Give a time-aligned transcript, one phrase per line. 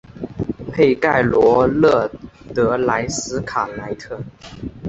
[0.71, 2.09] 佩盖罗勒
[2.55, 4.19] 德莱斯卡莱特。